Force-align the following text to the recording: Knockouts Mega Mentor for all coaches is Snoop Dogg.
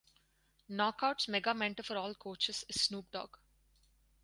Knockouts 0.67 1.27
Mega 1.27 1.53
Mentor 1.53 1.83
for 1.83 1.95
all 1.97 2.15
coaches 2.15 2.65
is 2.67 2.81
Snoop 2.81 3.11
Dogg. 3.11 3.37